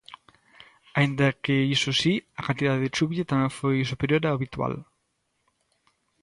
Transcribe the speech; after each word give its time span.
Aínda 0.99 1.27
que 1.43 1.55
iso 1.75 1.91
si, 2.01 2.13
a 2.39 2.41
cantidade 2.47 2.83
de 2.83 2.93
chuvia 2.95 3.29
tamén 3.31 3.51
foi 3.59 3.75
superior 3.91 4.21
á 4.29 4.31
habitual. 4.33 4.73